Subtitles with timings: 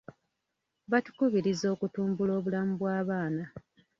[0.91, 3.43] Batukubiriza okutumbula obulamu bw'abaana.